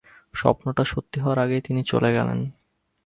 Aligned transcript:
স্বপ্নটা 0.33 0.83
সত্যি 0.83 1.17
হওয়ার 1.21 1.39
আগেই 1.39 1.61
তিনি 1.61 1.81
চলে 1.83 2.09
গেলেন। 2.13 2.39